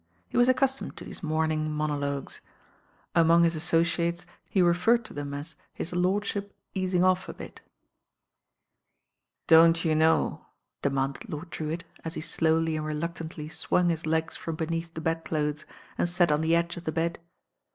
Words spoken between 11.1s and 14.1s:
Lord Drewitt as he slowly and reluctantly swung his